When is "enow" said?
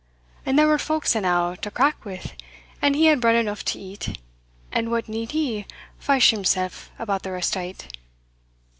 1.15-1.53